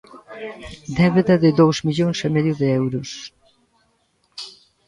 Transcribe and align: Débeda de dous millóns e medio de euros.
Débeda 0.97 1.35
de 1.43 1.49
dous 1.59 1.77
millóns 1.87 2.19
e 2.27 2.29
medio 2.35 2.55
de 2.61 2.67
euros. 2.81 3.09